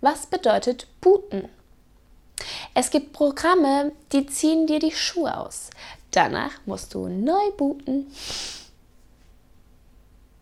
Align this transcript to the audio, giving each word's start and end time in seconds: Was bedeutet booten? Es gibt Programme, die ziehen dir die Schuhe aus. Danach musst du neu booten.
Was 0.00 0.26
bedeutet 0.26 0.86
booten? 1.00 1.48
Es 2.74 2.90
gibt 2.90 3.12
Programme, 3.12 3.92
die 4.12 4.26
ziehen 4.26 4.66
dir 4.66 4.78
die 4.78 4.92
Schuhe 4.92 5.36
aus. 5.36 5.70
Danach 6.10 6.52
musst 6.66 6.94
du 6.94 7.08
neu 7.08 7.50
booten. 7.56 8.06